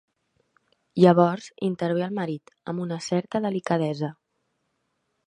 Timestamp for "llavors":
1.01-1.49